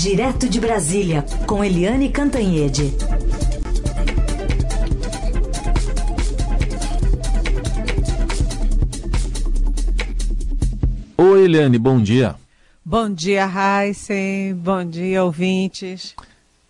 Direto 0.00 0.48
de 0.48 0.60
Brasília, 0.60 1.24
com 1.44 1.64
Eliane 1.64 2.08
Cantanhede. 2.08 2.94
Oi, 11.16 11.44
Eliane, 11.44 11.76
bom 11.80 12.00
dia. 12.00 12.36
Bom 12.84 13.10
dia, 13.10 13.44
Heisen. 13.44 14.54
Bom 14.54 14.84
dia, 14.84 15.24
ouvintes. 15.24 16.14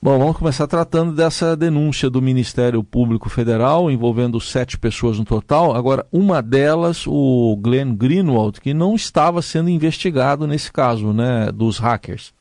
Bom, 0.00 0.18
vamos 0.18 0.38
começar 0.38 0.66
tratando 0.66 1.12
dessa 1.12 1.54
denúncia 1.54 2.08
do 2.08 2.22
Ministério 2.22 2.82
Público 2.82 3.29
Federal 3.29 3.90
envolvendo 3.90 4.40
sete 4.40 4.79
pessoas 4.79 5.18
no 5.18 5.26
total. 5.26 5.76
Agora, 5.76 6.06
uma 6.10 6.40
delas, 6.40 7.06
o 7.06 7.58
Glenn 7.60 7.95
Greenwald, 7.95 8.58
que 8.58 8.72
não 8.72 8.95
estava 8.95 9.42
sendo 9.42 9.68
investigado 9.68 10.46
nesse 10.46 10.72
caso, 10.72 11.12
né, 11.12 11.52
dos 11.52 11.76
hackers. 11.76 12.32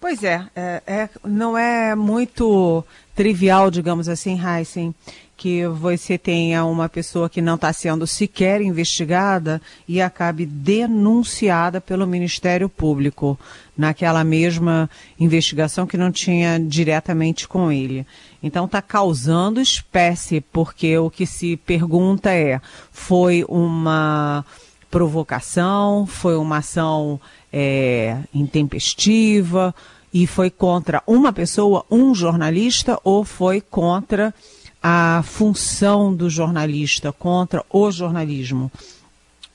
Pois 0.00 0.24
é, 0.24 0.46
é, 0.56 0.82
é 0.86 1.08
não 1.22 1.58
é 1.58 1.94
muito 1.94 2.82
trivial, 3.14 3.70
digamos 3.70 4.08
assim, 4.08 4.40
Heisen, 4.42 4.94
que 5.36 5.66
você 5.66 6.16
tenha 6.16 6.64
uma 6.64 6.88
pessoa 6.88 7.28
que 7.28 7.42
não 7.42 7.56
está 7.56 7.70
sendo 7.70 8.06
sequer 8.06 8.62
investigada 8.62 9.60
e 9.86 10.00
acabe 10.00 10.46
denunciada 10.46 11.82
pelo 11.82 12.06
Ministério 12.06 12.66
Público 12.66 13.38
naquela 13.76 14.24
mesma 14.24 14.88
investigação 15.18 15.86
que 15.86 15.98
não 15.98 16.10
tinha 16.10 16.58
diretamente 16.58 17.46
com 17.46 17.70
ele. 17.70 18.06
Então 18.42 18.64
está 18.64 18.80
causando 18.80 19.60
espécie, 19.60 20.40
porque 20.40 20.96
o 20.96 21.10
que 21.10 21.26
se 21.26 21.58
pergunta 21.58 22.30
é: 22.30 22.58
foi 22.90 23.44
uma 23.48 24.44
provocação, 24.90 26.06
foi 26.06 26.36
uma 26.36 26.58
ação 26.58 27.20
é, 27.52 28.18
intempestiva 28.34 29.74
e 30.12 30.26
foi 30.26 30.50
contra 30.50 31.02
uma 31.06 31.32
pessoa, 31.32 31.84
um 31.90 32.14
jornalista, 32.14 32.98
ou 33.04 33.24
foi 33.24 33.60
contra 33.60 34.34
a 34.82 35.22
função 35.24 36.14
do 36.14 36.30
jornalista 36.30 37.12
contra 37.12 37.64
o 37.70 37.90
jornalismo. 37.90 38.70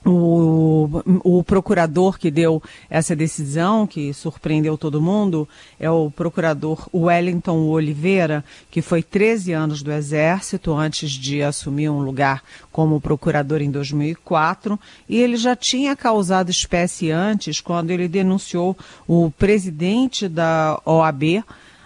O, 0.08 0.88
o, 1.24 1.42
procurador 1.42 2.16
que 2.16 2.30
deu 2.30 2.62
essa 2.88 3.16
decisão, 3.16 3.88
que 3.88 4.14
surpreendeu 4.14 4.78
todo 4.78 5.02
mundo, 5.02 5.48
é 5.80 5.90
o 5.90 6.12
procurador 6.12 6.88
Wellington 6.94 7.66
Oliveira, 7.66 8.44
que 8.70 8.80
foi 8.80 9.02
13 9.02 9.52
anos 9.52 9.82
do 9.82 9.90
Exército 9.90 10.72
antes 10.72 11.10
de 11.10 11.42
assumir 11.42 11.88
um 11.88 11.98
lugar 11.98 12.44
como 12.70 13.00
procurador 13.00 13.60
em 13.60 13.70
2004, 13.70 14.78
e 15.08 15.16
ele 15.16 15.36
já 15.36 15.56
tinha 15.56 15.96
causado 15.96 16.50
espécie 16.50 17.10
antes, 17.10 17.60
quando 17.60 17.90
ele 17.90 18.06
denunciou 18.06 18.76
o 19.08 19.32
presidente 19.32 20.28
da 20.28 20.80
OAB, 20.84 21.42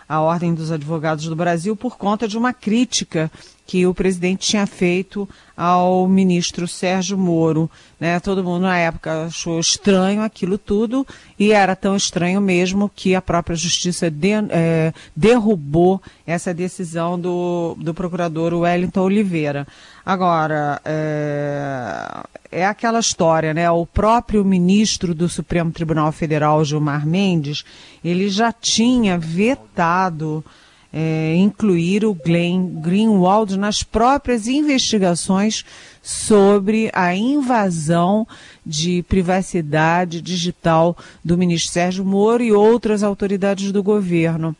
a 0.06 0.20
Ordem 0.20 0.52
dos 0.52 0.70
Advogados 0.70 1.24
do 1.26 1.36
Brasil 1.36 1.76
por 1.76 1.96
conta 1.96 2.26
de 2.26 2.36
uma 2.36 2.52
crítica 2.52 3.30
que 3.70 3.86
o 3.86 3.94
presidente 3.94 4.48
tinha 4.48 4.66
feito 4.66 5.28
ao 5.56 6.08
ministro 6.08 6.66
Sérgio 6.66 7.16
Moro. 7.16 7.70
Né? 8.00 8.18
Todo 8.18 8.42
mundo 8.42 8.62
na 8.62 8.76
época 8.76 9.26
achou 9.26 9.60
estranho 9.60 10.22
aquilo 10.22 10.58
tudo 10.58 11.06
e 11.38 11.52
era 11.52 11.76
tão 11.76 11.94
estranho 11.94 12.40
mesmo 12.40 12.90
que 12.92 13.14
a 13.14 13.22
própria 13.22 13.54
justiça 13.54 14.10
de, 14.10 14.32
é, 14.50 14.92
derrubou 15.14 16.02
essa 16.26 16.52
decisão 16.52 17.16
do, 17.16 17.76
do 17.78 17.94
procurador 17.94 18.52
Wellington 18.54 19.02
Oliveira. 19.02 19.64
Agora, 20.04 20.80
é, 20.84 22.24
é 22.50 22.66
aquela 22.66 22.98
história, 22.98 23.54
né? 23.54 23.70
O 23.70 23.86
próprio 23.86 24.44
ministro 24.44 25.14
do 25.14 25.28
Supremo 25.28 25.70
Tribunal 25.70 26.10
Federal, 26.10 26.64
Gilmar 26.64 27.06
Mendes, 27.06 27.64
ele 28.02 28.28
já 28.28 28.50
tinha 28.50 29.16
vetado 29.16 30.44
é, 30.92 31.34
incluir 31.36 32.04
o 32.04 32.14
Glenn 32.14 32.80
Greenwald 32.80 33.56
nas 33.56 33.82
próprias 33.82 34.46
investigações 34.48 35.64
sobre 36.02 36.90
a 36.92 37.14
invasão 37.14 38.26
de 38.64 39.02
privacidade 39.04 40.20
digital 40.20 40.96
do 41.24 41.38
ministro 41.38 41.72
Sérgio 41.72 42.04
Moro 42.04 42.42
e 42.42 42.52
outras 42.52 43.02
autoridades 43.02 43.70
do 43.70 43.82
governo 43.82 44.56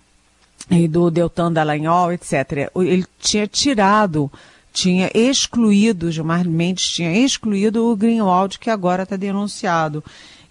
e 0.70 0.86
do 0.86 1.10
Deltan 1.10 1.52
Dallagnol, 1.52 2.12
etc. 2.12 2.70
Ele 2.76 3.04
tinha 3.18 3.46
tirado 3.46 4.30
tinha 4.72 5.10
excluído, 5.12 6.12
Gilmar 6.12 6.48
Mendes 6.48 6.88
tinha 6.88 7.12
excluído 7.12 7.86
o 7.86 7.96
Greenwald, 7.96 8.58
que 8.58 8.70
agora 8.70 9.02
está 9.02 9.16
denunciado. 9.16 10.02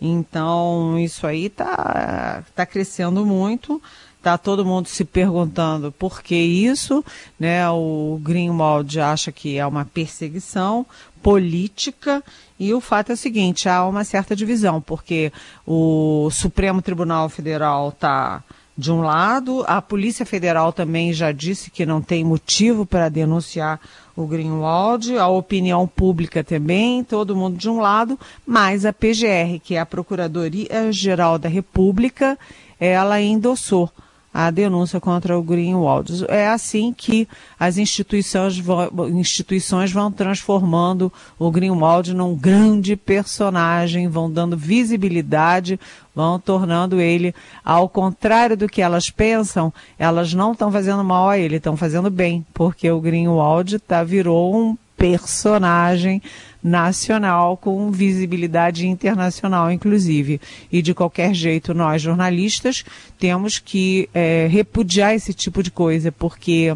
Então, 0.01 0.97
isso 0.99 1.25
aí 1.25 1.45
está 1.45 2.43
tá 2.55 2.65
crescendo 2.65 3.25
muito. 3.25 3.81
Está 4.19 4.37
todo 4.37 4.65
mundo 4.65 4.87
se 4.87 5.05
perguntando 5.05 5.93
por 5.93 6.21
que 6.21 6.35
isso, 6.35 7.03
né? 7.39 7.69
O 7.69 8.19
Greenwald 8.21 8.99
acha 8.99 9.31
que 9.31 9.57
é 9.57 9.65
uma 9.65 9.85
perseguição 9.85 10.85
política 11.23 12.21
e 12.59 12.73
o 12.73 12.81
fato 12.81 13.11
é 13.11 13.13
o 13.13 13.17
seguinte, 13.17 13.69
há 13.69 13.85
uma 13.87 14.03
certa 14.03 14.35
divisão, 14.35 14.81
porque 14.81 15.31
o 15.65 16.29
Supremo 16.31 16.81
Tribunal 16.81 17.29
Federal 17.29 17.89
está 17.89 18.43
de 18.77 18.91
um 18.91 19.01
lado, 19.01 19.63
a 19.67 19.81
Polícia 19.81 20.25
Federal 20.25 20.73
também 20.73 21.13
já 21.13 21.31
disse 21.31 21.71
que 21.71 21.85
não 21.85 22.01
tem 22.01 22.23
motivo 22.23 22.85
para 22.85 23.07
denunciar 23.07 23.79
o 24.17 24.27
Greenwald, 24.27 25.17
a 25.17 25.27
opinião 25.29 25.87
pública 25.87 26.43
também, 26.43 27.05
todo 27.05 27.35
mundo 27.35 27.57
de 27.57 27.69
um 27.69 27.79
lado, 27.79 28.19
mas 28.45 28.85
a 28.85 28.91
PGR, 28.91 29.59
que 29.63 29.75
é 29.75 29.79
a 29.79 29.85
Procuradoria 29.85 30.91
Geral 30.91 31.39
da 31.39 31.47
República, 31.47 32.37
ela 32.77 33.21
endossou 33.21 33.89
a 34.33 34.51
denúncia 34.51 34.99
contra 34.99 35.37
o 35.37 35.41
Greenwald. 35.43 36.25
É 36.27 36.47
assim 36.47 36.93
que 36.93 37.27
as 37.59 37.77
instituições 37.77 38.57
vão, 38.57 38.89
instituições 39.09 39.91
vão 39.91 40.11
transformando 40.11 41.11
o 41.37 41.49
Greenwald 41.51 42.13
num 42.13 42.35
grande 42.35 42.95
personagem, 42.95 44.07
vão 44.07 44.31
dando 44.31 44.55
visibilidade, 44.55 45.79
vão 46.13 46.39
tornando 46.39 47.01
ele, 47.01 47.33
ao 47.63 47.89
contrário 47.89 48.55
do 48.55 48.67
que 48.67 48.81
elas 48.81 49.09
pensam, 49.09 49.73
elas 49.97 50.33
não 50.33 50.51
estão 50.51 50.71
fazendo 50.71 51.03
mal 51.03 51.29
a 51.29 51.37
ele, 51.37 51.55
estão 51.55 51.75
fazendo 51.75 52.09
bem, 52.09 52.45
porque 52.53 52.89
o 52.91 53.01
Greenwald 53.01 53.79
tá, 53.79 54.03
virou 54.03 54.55
um 54.55 54.77
personagem 54.99 56.21
nacional 56.61 57.55
com 57.55 57.89
visibilidade 57.89 58.85
internacional, 58.85 59.71
inclusive. 59.71 60.41
E 60.69 60.81
de 60.81 60.93
qualquer 60.93 61.33
jeito, 61.33 61.73
nós 61.73 62.01
jornalistas 62.01 62.83
temos 63.17 63.57
que 63.57 64.09
é, 64.13 64.47
repudiar 64.51 65.15
esse 65.15 65.33
tipo 65.33 65.63
de 65.63 65.71
coisa, 65.71 66.11
porque 66.11 66.75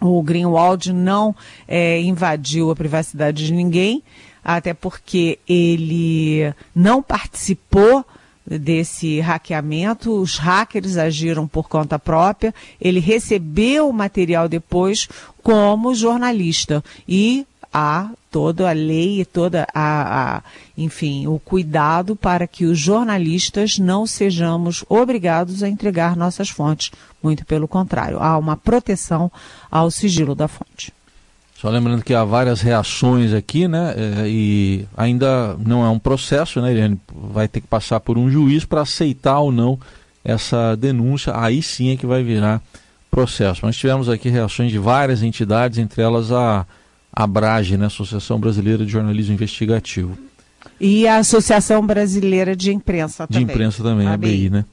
o 0.00 0.22
Greenwald 0.22 0.92
não 0.92 1.36
é, 1.68 2.00
invadiu 2.00 2.70
a 2.70 2.76
privacidade 2.76 3.46
de 3.46 3.52
ninguém, 3.52 4.02
até 4.42 4.72
porque 4.72 5.38
ele 5.46 6.52
não 6.74 7.02
participou 7.02 8.04
desse 8.46 9.20
hackeamento, 9.20 10.20
os 10.20 10.36
hackers 10.36 10.96
agiram 10.96 11.48
por 11.48 11.68
conta 11.68 11.98
própria, 11.98 12.54
ele 12.80 13.00
recebeu 13.00 13.88
o 13.88 13.92
material 13.92 14.48
depois 14.48 15.08
como 15.42 15.94
jornalista 15.94 16.84
e 17.08 17.46
há 17.72 18.10
toda 18.30 18.68
a 18.68 18.72
lei 18.72 19.20
e 19.20 19.24
toda 19.24 19.66
a, 19.74 20.36
a, 20.36 20.42
enfim, 20.76 21.26
o 21.26 21.38
cuidado 21.38 22.14
para 22.14 22.46
que 22.46 22.64
os 22.64 22.78
jornalistas 22.78 23.78
não 23.78 24.06
sejamos 24.06 24.84
obrigados 24.88 25.62
a 25.62 25.68
entregar 25.68 26.16
nossas 26.16 26.48
fontes. 26.48 26.90
Muito 27.22 27.44
pelo 27.44 27.66
contrário, 27.66 28.18
há 28.20 28.38
uma 28.38 28.56
proteção 28.56 29.30
ao 29.70 29.90
sigilo 29.90 30.34
da 30.34 30.46
fonte. 30.46 30.92
Só 31.64 31.70
lembrando 31.70 32.04
que 32.04 32.12
há 32.12 32.22
várias 32.22 32.60
reações 32.60 33.32
aqui, 33.32 33.66
né? 33.66 33.94
É, 33.96 34.28
e 34.28 34.84
ainda 34.94 35.56
não 35.64 35.82
é 35.82 35.88
um 35.88 35.98
processo, 35.98 36.60
né, 36.60 36.70
Eliane? 36.70 37.00
Vai 37.10 37.48
ter 37.48 37.62
que 37.62 37.66
passar 37.66 38.00
por 38.00 38.18
um 38.18 38.30
juiz 38.30 38.66
para 38.66 38.82
aceitar 38.82 39.40
ou 39.40 39.50
não 39.50 39.80
essa 40.22 40.76
denúncia. 40.76 41.32
Aí 41.34 41.62
sim 41.62 41.90
é 41.90 41.96
que 41.96 42.04
vai 42.04 42.22
virar 42.22 42.60
processo. 43.10 43.64
Nós 43.64 43.78
tivemos 43.78 44.10
aqui 44.10 44.28
reações 44.28 44.70
de 44.70 44.78
várias 44.78 45.22
entidades, 45.22 45.78
entre 45.78 46.02
elas 46.02 46.30
a 46.30 46.66
ABRAGE, 47.10 47.78
né, 47.78 47.86
Associação 47.86 48.38
Brasileira 48.38 48.84
de 48.84 48.92
Jornalismo 48.92 49.32
Investigativo. 49.32 50.18
E 50.78 51.08
a 51.08 51.16
Associação 51.16 51.86
Brasileira 51.86 52.54
de 52.54 52.74
Imprensa 52.74 53.26
também. 53.26 53.46
De 53.46 53.50
Imprensa 53.50 53.82
também, 53.82 54.06
a 54.06 54.12
ABI, 54.12 54.50
né? 54.50 54.66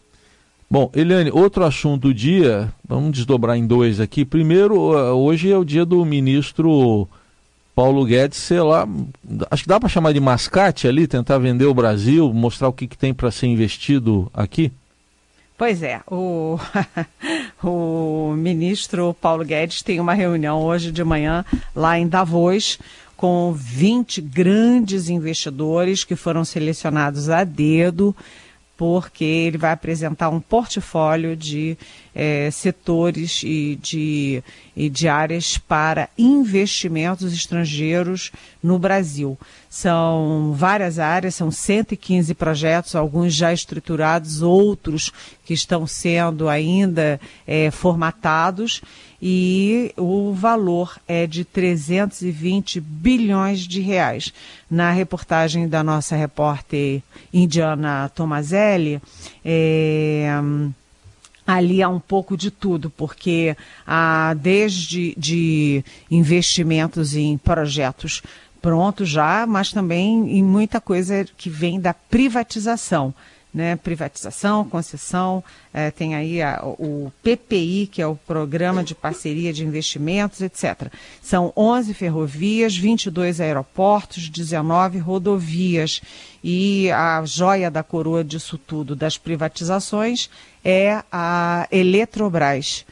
Bom, 0.72 0.90
Eliane, 0.96 1.30
outro 1.32 1.66
assunto 1.66 2.04
do 2.04 2.14
dia, 2.14 2.74
vamos 2.88 3.12
desdobrar 3.12 3.58
em 3.58 3.68
dois 3.68 4.00
aqui. 4.00 4.24
Primeiro, 4.24 4.80
hoje 4.80 5.52
é 5.52 5.58
o 5.58 5.66
dia 5.66 5.86
do 5.86 6.06
ministro 6.06 7.10
Paulo 7.76 8.06
Guedes, 8.06 8.38
sei 8.38 8.62
lá, 8.62 8.88
acho 9.52 9.64
que 9.64 9.68
dá 9.68 9.78
para 9.78 9.90
chamar 9.90 10.14
de 10.14 10.22
mascate 10.22 10.88
ali, 10.88 11.08
tentar 11.08 11.40
vender 11.40 11.66
o 11.66 11.74
Brasil, 11.74 12.32
mostrar 12.34 12.70
o 12.70 12.74
que, 12.74 12.88
que 12.88 12.98
tem 12.98 13.14
para 13.14 13.30
ser 13.32 13.48
investido 13.48 14.32
aqui? 14.34 14.72
Pois 15.58 15.84
é, 15.84 16.00
o, 16.10 16.58
o 17.62 18.34
ministro 18.38 19.14
Paulo 19.20 19.44
Guedes 19.44 19.82
tem 19.82 20.00
uma 20.00 20.14
reunião 20.14 20.64
hoje 20.64 20.90
de 20.90 21.04
manhã 21.04 21.44
lá 21.76 22.00
em 22.00 22.08
Davos 22.08 22.80
com 23.18 23.52
20 23.54 24.22
grandes 24.22 25.10
investidores 25.10 26.06
que 26.06 26.16
foram 26.16 26.46
selecionados 26.46 27.30
a 27.30 27.44
dedo 27.44 28.16
porque 28.82 29.24
ele 29.24 29.60
vai 29.60 29.74
apresentar 29.74 30.30
um 30.30 30.40
portfólio 30.40 31.36
de 31.36 31.78
é, 32.16 32.50
setores 32.50 33.44
e 33.44 33.78
de, 33.80 34.44
e 34.76 34.90
de 34.90 35.08
áreas 35.08 35.56
para 35.56 36.10
investimentos 36.18 37.32
estrangeiros 37.32 38.32
no 38.64 38.80
Brasil. 38.80 39.38
São 39.74 40.52
várias 40.54 41.00
áreas, 41.00 41.34
são 41.34 41.50
115 41.50 42.34
projetos, 42.34 42.94
alguns 42.94 43.34
já 43.34 43.54
estruturados, 43.54 44.42
outros 44.42 45.14
que 45.46 45.54
estão 45.54 45.88
sendo 45.88 46.50
ainda 46.50 47.22
é, 47.48 47.72
formatados 47.72 48.82
e 49.22 49.94
o 49.96 50.34
valor 50.34 51.00
é 51.08 51.26
de 51.26 51.46
320 51.46 52.82
bilhões 52.82 53.62
de 53.62 53.80
reais. 53.80 54.34
Na 54.70 54.92
reportagem 54.92 55.70
da 55.70 55.82
nossa 55.82 56.18
repórter 56.18 57.02
indiana 57.34 58.12
Tomazelli, 58.14 59.02
é, 59.46 60.28
ali 61.48 61.82
há 61.82 61.88
um 61.88 62.00
pouco 62.00 62.36
de 62.36 62.52
tudo, 62.52 62.90
porque 62.90 63.56
há 63.88 64.34
desde 64.34 65.16
de 65.18 65.82
investimentos 66.10 67.16
em 67.16 67.38
projetos 67.38 68.22
prontos 68.62 69.10
já, 69.10 69.46
mas 69.48 69.72
também 69.72 70.38
em 70.38 70.44
muita 70.44 70.80
coisa 70.80 71.26
que 71.38 71.50
vem 71.50 71.80
da 71.80 71.94
privatização 71.94 73.14
né, 73.54 73.76
privatização, 73.76 74.64
concessão, 74.64 75.44
é, 75.74 75.92
tem 75.92 76.16
aí 76.16 76.42
a, 76.42 76.62
o 76.64 77.12
PPI, 77.22 77.90
que 77.92 78.02
é 78.02 78.08
o 78.08 78.16
Programa 78.16 78.84
de 78.84 78.96
Parceria 78.96 79.52
de 79.52 79.66
Investimentos, 79.66 80.42
etc. 80.42 80.92
São 81.22 81.52
11 81.56 81.94
ferrovias, 81.94 82.76
22 82.76 83.42
aeroportos, 83.42 84.30
19 84.30 85.00
rodovias. 85.00 86.02
E 86.44 86.90
a 86.92 87.24
joia 87.26 87.70
da 87.70 87.84
coroa 87.84 88.24
disso 88.24 88.58
tudo, 88.58 88.96
das 88.96 89.18
privatizações, 89.18 90.30
é 90.64 91.04
a 91.12 91.68
Eletrobras. 91.72 92.86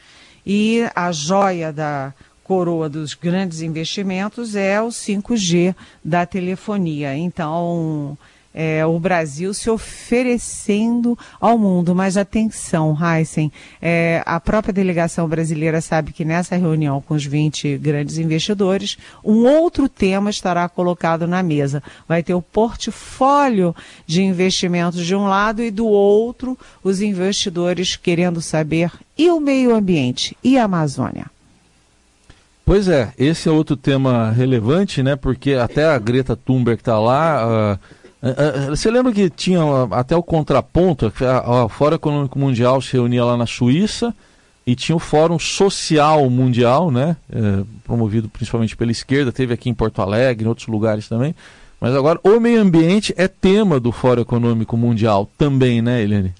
E 0.44 0.84
a 0.94 1.10
joia 1.10 1.72
da 1.72 2.12
coroa 2.50 2.88
dos 2.88 3.14
grandes 3.14 3.62
investimentos 3.62 4.56
é 4.56 4.82
o 4.82 4.88
5G 4.88 5.72
da 6.04 6.26
telefonia. 6.26 7.16
Então, 7.16 8.18
é, 8.52 8.84
o 8.84 8.98
Brasil 8.98 9.54
se 9.54 9.70
oferecendo 9.70 11.16
ao 11.40 11.56
mundo. 11.56 11.94
Mas 11.94 12.16
atenção, 12.16 12.98
Heisen, 13.00 13.52
é, 13.80 14.20
a 14.26 14.40
própria 14.40 14.74
delegação 14.74 15.28
brasileira 15.28 15.80
sabe 15.80 16.10
que 16.10 16.24
nessa 16.24 16.56
reunião 16.56 17.00
com 17.00 17.14
os 17.14 17.24
20 17.24 17.78
grandes 17.78 18.18
investidores, 18.18 18.98
um 19.24 19.46
outro 19.46 19.88
tema 19.88 20.28
estará 20.28 20.68
colocado 20.68 21.28
na 21.28 21.44
mesa. 21.44 21.80
Vai 22.08 22.20
ter 22.20 22.34
o 22.34 22.42
portfólio 22.42 23.76
de 24.04 24.24
investimentos 24.24 25.06
de 25.06 25.14
um 25.14 25.28
lado 25.28 25.62
e 25.62 25.70
do 25.70 25.86
outro, 25.86 26.58
os 26.82 27.00
investidores 27.00 27.94
querendo 27.94 28.42
saber 28.42 28.90
e 29.16 29.30
o 29.30 29.38
meio 29.38 29.72
ambiente 29.72 30.36
e 30.42 30.58
a 30.58 30.64
Amazônia. 30.64 31.30
Pois 32.70 32.86
é, 32.86 33.12
esse 33.18 33.48
é 33.48 33.50
outro 33.50 33.76
tema 33.76 34.30
relevante, 34.30 35.02
né? 35.02 35.16
Porque 35.16 35.54
até 35.54 35.84
a 35.86 35.98
Greta 35.98 36.36
Thunberg 36.36 36.80
está 36.80 37.00
lá. 37.00 37.76
Uh 37.76 38.00
é, 38.22 38.28
é, 38.28 38.66
você 38.68 38.90
lembra 38.90 39.12
que 39.12 39.28
tinha 39.28 39.60
até 39.90 40.14
o 40.14 40.22
contraponto, 40.22 41.12
o 41.46 41.68
Fórum 41.68 41.96
Econômico 41.96 42.38
Mundial 42.38 42.80
se 42.80 42.92
reunia 42.92 43.24
lá 43.24 43.36
na 43.36 43.46
Suíça 43.46 44.14
e 44.66 44.76
tinha 44.76 44.94
o 44.94 45.00
Fórum 45.00 45.38
Social 45.38 46.28
Mundial, 46.28 46.90
né, 46.90 47.16
é, 47.32 47.64
promovido 47.82 48.28
principalmente 48.28 48.76
pela 48.76 48.92
esquerda, 48.92 49.32
teve 49.32 49.54
aqui 49.54 49.70
em 49.70 49.74
Porto 49.74 50.02
Alegre, 50.02 50.44
em 50.44 50.48
outros 50.48 50.68
lugares 50.68 51.08
também. 51.08 51.34
Mas 51.80 51.94
agora 51.94 52.20
o 52.22 52.38
meio 52.38 52.60
ambiente 52.60 53.14
é 53.16 53.26
tema 53.26 53.80
do 53.80 53.90
Fórum 53.90 54.20
Econômico 54.20 54.76
Mundial 54.76 55.28
também, 55.38 55.80
né, 55.80 56.02
Eliane? 56.02 56.34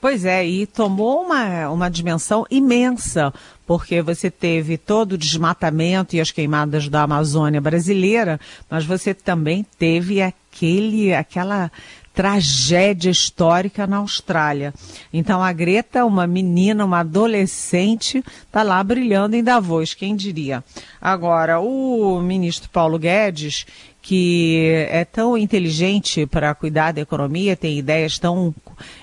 Pois 0.00 0.24
é, 0.24 0.46
e 0.46 0.66
tomou 0.66 1.22
uma, 1.22 1.70
uma 1.70 1.90
dimensão 1.90 2.46
imensa, 2.50 3.32
porque 3.66 4.02
você 4.02 4.30
teve 4.30 4.76
todo 4.76 5.12
o 5.12 5.18
desmatamento 5.18 6.14
e 6.14 6.20
as 6.20 6.30
queimadas 6.30 6.88
da 6.88 7.02
Amazônia 7.02 7.60
brasileira, 7.60 8.38
mas 8.70 8.84
você 8.84 9.14
também 9.14 9.64
teve 9.78 10.20
aquele, 10.20 11.14
aquela 11.14 11.72
tragédia 12.16 13.10
histórica 13.10 13.86
na 13.86 13.98
Austrália. 13.98 14.72
Então 15.12 15.42
a 15.42 15.52
Greta, 15.52 16.04
uma 16.06 16.26
menina, 16.26 16.82
uma 16.84 17.00
adolescente, 17.00 18.24
está 18.42 18.62
lá 18.62 18.82
brilhando 18.82 19.36
em 19.36 19.44
Davos, 19.44 19.92
quem 19.92 20.16
diria. 20.16 20.64
Agora, 20.98 21.60
o 21.60 22.18
ministro 22.22 22.70
Paulo 22.70 22.98
Guedes, 22.98 23.66
que 24.06 24.86
é 24.88 25.04
tão 25.04 25.36
inteligente 25.36 26.26
para 26.26 26.54
cuidar 26.54 26.92
da 26.92 27.00
economia, 27.00 27.56
tem 27.56 27.76
ideias 27.76 28.20
tão 28.20 28.54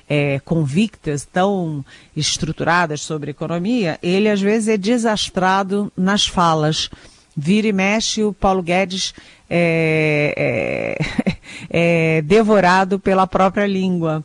é, 0.08 0.40
convictas, 0.40 1.26
tão 1.26 1.84
estruturadas 2.16 3.02
sobre 3.02 3.32
economia, 3.32 4.00
ele 4.02 4.30
às 4.30 4.40
vezes 4.40 4.70
é 4.70 4.78
desastrado 4.78 5.92
nas 5.98 6.26
falas. 6.26 6.90
Vira 7.36 7.68
e 7.68 7.74
mexe, 7.74 8.24
o 8.24 8.32
Paulo 8.32 8.64
Guedes 8.64 9.14
é, 9.50 10.98
é, 11.20 11.38
é 12.18 12.22
devorado 12.22 12.98
pela 12.98 13.28
própria 13.28 13.68
língua. 13.68 14.24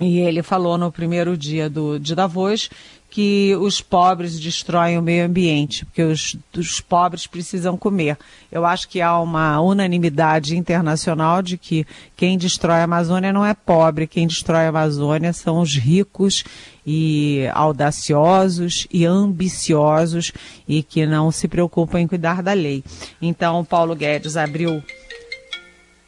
E 0.00 0.18
ele 0.18 0.42
falou 0.42 0.76
no 0.76 0.90
primeiro 0.90 1.36
dia 1.36 1.70
do, 1.70 2.00
de 2.00 2.16
Davos 2.16 2.68
que 3.14 3.54
os 3.60 3.80
pobres 3.80 4.40
destroem 4.40 4.98
o 4.98 5.02
meio 5.02 5.24
ambiente, 5.24 5.84
porque 5.84 6.02
os, 6.02 6.36
os 6.58 6.80
pobres 6.80 7.28
precisam 7.28 7.76
comer. 7.76 8.18
Eu 8.50 8.66
acho 8.66 8.88
que 8.88 9.00
há 9.00 9.16
uma 9.20 9.60
unanimidade 9.60 10.56
internacional 10.56 11.40
de 11.40 11.56
que 11.56 11.86
quem 12.16 12.36
destrói 12.36 12.80
a 12.80 12.82
Amazônia 12.82 13.32
não 13.32 13.46
é 13.46 13.54
pobre, 13.54 14.08
quem 14.08 14.26
destrói 14.26 14.64
a 14.64 14.70
Amazônia 14.70 15.32
são 15.32 15.60
os 15.60 15.76
ricos 15.76 16.42
e 16.84 17.48
audaciosos 17.54 18.88
e 18.92 19.06
ambiciosos 19.06 20.32
e 20.66 20.82
que 20.82 21.06
não 21.06 21.30
se 21.30 21.46
preocupam 21.46 22.00
em 22.00 22.08
cuidar 22.08 22.42
da 22.42 22.52
lei. 22.52 22.82
Então, 23.22 23.64
Paulo 23.64 23.94
Guedes 23.94 24.36
abriu 24.36 24.82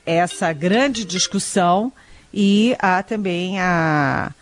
essa 0.04 0.52
grande 0.52 1.04
discussão 1.04 1.92
e 2.34 2.74
há 2.80 3.00
também 3.00 3.60
a 3.60 4.32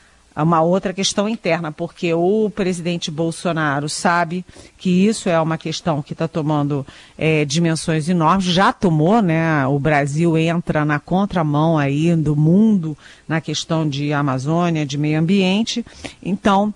uma 0.43 0.61
outra 0.63 0.93
questão 0.93 1.29
interna, 1.29 1.71
porque 1.71 2.13
o 2.13 2.51
presidente 2.51 3.11
Bolsonaro 3.11 3.89
sabe 3.89 4.45
que 4.77 5.07
isso 5.07 5.29
é 5.29 5.41
uma 5.41 5.57
questão 5.57 6.03
que 6.03 6.13
está 6.13 6.27
tomando 6.27 6.85
é, 7.17 7.45
dimensões 7.45 8.09
enormes, 8.09 8.47
já 8.47 8.73
tomou, 8.73 9.23
né? 9.23 9.67
O 9.67 9.79
Brasil 9.79 10.37
entra 10.37 10.85
na 10.85 10.99
contramão 10.99 11.79
aí 11.79 12.15
do 12.17 12.35
mundo 12.35 12.97
na 13.29 13.41
questão 13.41 13.89
de 13.89 14.13
Amazônia, 14.13 14.85
de 14.85 14.99
meio 14.99 15.21
ambiente. 15.21 15.85
Então, 16.23 16.75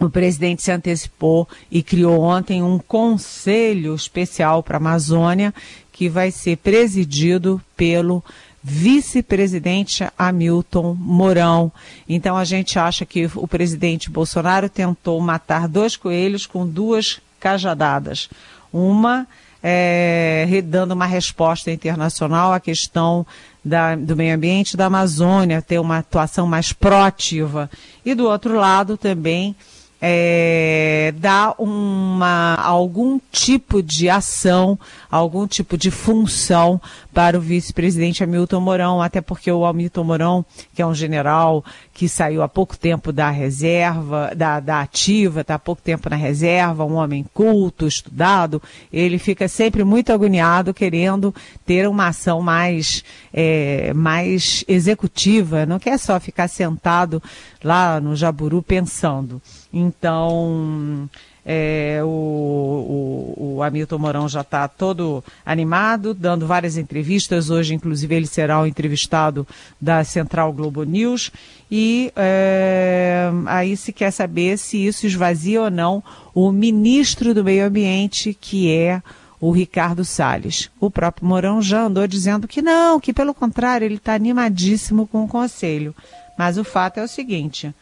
o 0.00 0.08
presidente 0.08 0.62
se 0.62 0.72
antecipou 0.72 1.46
e 1.70 1.82
criou 1.82 2.22
ontem 2.22 2.62
um 2.62 2.78
conselho 2.78 3.94
especial 3.94 4.62
para 4.62 4.76
a 4.76 4.80
Amazônia 4.80 5.54
que 5.92 6.08
vai 6.08 6.30
ser 6.30 6.56
presidido 6.56 7.60
pelo 7.76 8.24
vice-presidente 8.62 10.06
Hamilton 10.18 10.96
Mourão. 10.98 11.70
Então 12.08 12.36
a 12.36 12.44
gente 12.44 12.78
acha 12.78 13.04
que 13.04 13.30
o 13.34 13.46
presidente 13.46 14.10
Bolsonaro 14.10 14.68
tentou 14.68 15.20
matar 15.20 15.68
dois 15.68 15.96
coelhos 15.96 16.46
com 16.46 16.66
duas 16.66 17.20
cajadadas. 17.38 18.30
Uma 18.72 19.26
é, 19.62 20.62
dando 20.64 20.92
uma 20.92 21.06
resposta 21.06 21.70
internacional 21.70 22.52
à 22.52 22.60
questão 22.60 23.26
da, 23.62 23.94
do 23.94 24.16
meio 24.16 24.34
ambiente 24.34 24.76
da 24.76 24.86
Amazônia, 24.86 25.60
ter 25.60 25.78
uma 25.78 25.98
atuação 25.98 26.46
mais 26.46 26.72
proativa. 26.72 27.70
E 28.04 28.14
do 28.14 28.26
outro 28.26 28.54
lado 28.54 28.96
também 28.96 29.54
é, 30.00 31.12
dar 31.18 31.54
uma, 31.58 32.54
algum 32.54 33.20
tipo 33.30 33.82
de 33.82 34.08
ação, 34.08 34.78
algum 35.10 35.46
tipo 35.46 35.76
de 35.76 35.90
função 35.90 36.80
para 37.12 37.36
o 37.36 37.40
vice-presidente 37.40 38.24
Hamilton 38.24 38.60
Mourão, 38.60 39.02
até 39.02 39.20
porque 39.20 39.50
o 39.52 39.66
Hamilton 39.66 40.04
Mourão, 40.04 40.44
que 40.74 40.80
é 40.80 40.86
um 40.86 40.94
general 40.94 41.62
que 41.92 42.08
saiu 42.08 42.42
há 42.42 42.48
pouco 42.48 42.78
tempo 42.78 43.12
da 43.12 43.28
reserva, 43.28 44.32
da, 44.34 44.58
da 44.58 44.80
ativa, 44.80 45.42
está 45.42 45.56
há 45.56 45.58
pouco 45.58 45.82
tempo 45.82 46.08
na 46.08 46.16
reserva, 46.16 46.84
um 46.84 46.94
homem 46.94 47.26
culto, 47.34 47.86
estudado, 47.86 48.62
ele 48.90 49.18
fica 49.18 49.48
sempre 49.48 49.84
muito 49.84 50.12
agoniado 50.12 50.72
querendo 50.72 51.34
ter 51.66 51.86
uma 51.86 52.08
ação 52.08 52.40
mais, 52.40 53.04
é, 53.34 53.92
mais 53.92 54.64
executiva, 54.66 55.66
não 55.66 55.78
quer 55.78 55.98
só 55.98 56.18
ficar 56.18 56.48
sentado 56.48 57.22
lá 57.62 58.00
no 58.00 58.16
Jaburu 58.16 58.62
pensando. 58.62 59.42
Então, 59.72 61.08
é, 61.44 62.00
o, 62.02 62.06
o, 62.06 63.56
o, 63.56 63.62
Hamilton 63.62 63.98
Mourão 63.98 64.28
já 64.28 64.42
está 64.42 64.68
todo 64.68 65.24
animado, 65.44 66.12
dando 66.12 66.46
várias 66.46 66.76
entrevistas. 66.76 67.50
Hoje, 67.50 67.74
inclusive, 67.74 68.14
ele 68.14 68.26
será 68.26 68.60
o 68.60 68.66
entrevistado 68.66 69.46
da 69.80 70.04
Central 70.04 70.52
Globo 70.52 70.82
News. 70.84 71.30
E 71.70 72.12
é, 72.16 73.30
aí 73.46 73.76
se 73.76 73.92
quer 73.92 74.10
saber 74.10 74.58
se 74.58 74.84
isso 74.84 75.06
esvazia 75.06 75.62
ou 75.62 75.70
não 75.70 76.02
o 76.34 76.50
ministro 76.50 77.32
do 77.32 77.44
Meio 77.44 77.66
Ambiente, 77.66 78.36
que 78.38 78.70
é 78.70 79.02
o 79.40 79.50
Ricardo 79.50 80.04
Salles. 80.04 80.70
O 80.78 80.90
próprio 80.90 81.26
Mourão 81.26 81.62
já 81.62 81.84
andou 81.84 82.06
dizendo 82.06 82.46
que 82.46 82.60
não, 82.60 83.00
que 83.00 83.12
pelo 83.12 83.32
contrário, 83.32 83.86
ele 83.86 83.94
está 83.94 84.14
animadíssimo 84.14 85.06
com 85.06 85.24
o 85.24 85.28
conselho. 85.28 85.94
Mas 86.36 86.58
o 86.58 86.64
fato 86.64 86.98
é 86.98 87.04
o 87.04 87.08
seguinte: 87.08 87.74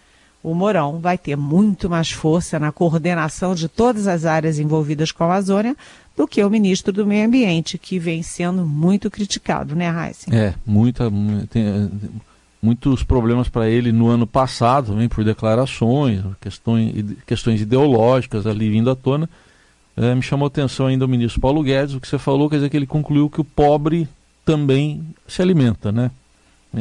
o 0.42 0.54
Mourão 0.54 0.98
vai 0.98 1.18
ter 1.18 1.36
muito 1.36 1.90
mais 1.90 2.10
força 2.10 2.58
na 2.58 2.70
coordenação 2.70 3.54
de 3.54 3.68
todas 3.68 4.06
as 4.06 4.24
áreas 4.24 4.58
envolvidas 4.58 5.10
com 5.10 5.24
a 5.24 5.26
Amazônia 5.26 5.76
do 6.16 6.26
que 6.26 6.42
o 6.42 6.50
ministro 6.50 6.92
do 6.92 7.06
Meio 7.06 7.26
Ambiente, 7.26 7.78
que 7.78 7.98
vem 7.98 8.22
sendo 8.22 8.64
muito 8.64 9.10
criticado, 9.10 9.74
né, 9.74 9.88
Raíssa? 9.88 10.34
É, 10.34 10.54
muita, 10.66 11.10
tem, 11.50 11.90
muitos 12.62 13.02
problemas 13.02 13.48
para 13.48 13.68
ele 13.68 13.92
no 13.92 14.08
ano 14.08 14.26
passado, 14.26 14.88
também 14.88 15.08
por 15.08 15.24
declarações, 15.24 16.22
questões, 16.40 16.92
questões 17.26 17.60
ideológicas 17.60 18.46
ali 18.46 18.70
vindo 18.70 18.90
à 18.90 18.96
tona. 18.96 19.28
É, 19.96 20.14
me 20.14 20.22
chamou 20.22 20.46
a 20.46 20.48
atenção 20.48 20.86
ainda 20.86 21.04
o 21.04 21.08
ministro 21.08 21.40
Paulo 21.40 21.62
Guedes, 21.62 21.94
o 21.94 22.00
que 22.00 22.06
você 22.06 22.18
falou, 22.18 22.48
quer 22.48 22.56
dizer 22.56 22.70
que 22.70 22.76
ele 22.76 22.86
concluiu 22.86 23.28
que 23.28 23.40
o 23.40 23.44
pobre 23.44 24.08
também 24.44 25.04
se 25.26 25.42
alimenta, 25.42 25.90
né? 25.90 26.10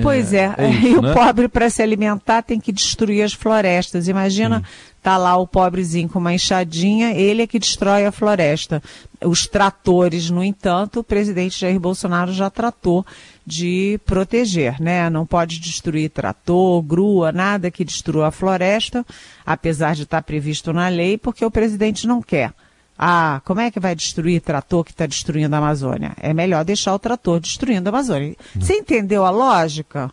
Pois 0.02 0.34
é, 0.34 0.54
é, 0.58 0.66
é 0.66 0.70
isso, 0.72 0.88
e 0.88 0.96
o 0.98 1.02
né? 1.02 1.14
pobre 1.14 1.48
para 1.48 1.70
se 1.70 1.82
alimentar 1.82 2.42
tem 2.42 2.60
que 2.60 2.72
destruir 2.72 3.24
as 3.24 3.34
florestas. 3.34 4.08
Imagina, 4.08 4.60
Sim. 4.60 4.66
tá 5.02 5.18
lá 5.18 5.38
o 5.38 5.48
pobrezinho 5.48 6.10
com 6.10 6.20
uma 6.20 6.34
enxadinha, 6.34 7.12
ele 7.12 7.42
é 7.42 7.48
que 7.48 7.60
destrói 7.60 8.06
a 8.06 8.12
floresta. 8.12 8.84
Os 9.24 9.48
tratores, 9.48 10.30
no 10.30 10.44
entanto, 10.44 11.00
o 11.00 11.04
presidente 11.04 11.60
Jair 11.60 11.80
Bolsonaro 11.80 12.34
já 12.34 12.50
tratou 12.50 13.06
de 13.46 14.00
proteger, 14.06 14.80
né? 14.82 15.10
Não 15.10 15.26
pode 15.26 15.60
destruir 15.60 16.10
trator, 16.10 16.82
grua, 16.82 17.32
nada 17.32 17.72
que 17.72 17.86
destrua 17.86 18.28
a 18.28 18.32
floresta, 18.32 19.06
apesar 19.46 19.96
de 19.96 20.04
estar 20.04 20.22
previsto 20.22 20.74
na 20.74 20.90
lei, 20.90 21.18
porque 21.18 21.46
o 21.46 21.52
presidente 21.52 22.06
não 22.06 22.22
quer. 22.22 22.54
Ah, 22.98 23.42
como 23.46 23.62
é 23.62 23.70
que 23.70 23.80
vai 23.80 23.96
destruir 23.96 24.42
trator 24.42 24.84
que 24.84 24.92
está 24.92 25.06
destruindo 25.06 25.54
a 25.56 25.60
Amazônia? 25.60 26.14
É 26.20 26.34
melhor 26.34 26.66
deixar 26.66 26.94
o 26.96 27.00
trator 27.00 27.40
destruindo 27.40 27.88
a 27.88 27.92
Amazônia. 27.92 28.36
Você 28.56 28.74
entendeu 28.74 29.24
a 29.24 29.30
lógica? 29.30 30.12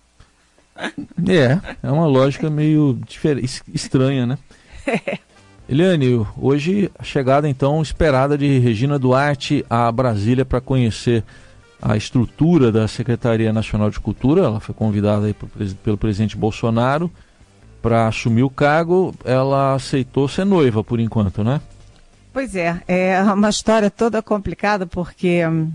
É, 0.76 1.58
é 1.82 1.90
uma 1.90 2.06
lógica 2.06 2.50
meio 2.50 2.98
estranha, 3.72 4.26
né? 4.26 4.38
É. 4.86 5.18
Eliane, 5.66 6.26
hoje 6.36 6.90
a 6.98 7.02
chegada 7.02 7.48
então 7.48 7.80
esperada 7.80 8.36
de 8.36 8.58
Regina 8.58 8.98
Duarte 8.98 9.64
a 9.70 9.90
Brasília 9.90 10.44
para 10.44 10.60
conhecer 10.60 11.24
a 11.80 11.96
estrutura 11.96 12.70
da 12.70 12.86
Secretaria 12.86 13.50
Nacional 13.50 13.88
de 13.88 13.98
Cultura. 13.98 14.42
Ela 14.42 14.60
foi 14.60 14.74
convidada 14.74 15.26
aí 15.26 15.34
pelo 15.82 15.96
presidente 15.96 16.36
Bolsonaro 16.36 17.10
para 17.80 18.08
assumir 18.08 18.42
o 18.42 18.50
cargo. 18.50 19.14
Ela 19.24 19.74
aceitou 19.74 20.28
ser 20.28 20.44
noiva 20.44 20.84
por 20.84 21.00
enquanto, 21.00 21.42
né? 21.42 21.62
Pois 22.34 22.56
é, 22.56 22.82
é 22.88 23.22
uma 23.22 23.48
história 23.48 23.88
toda 23.88 24.20
complicada 24.20 24.88
porque 24.88 25.46
hum, 25.46 25.70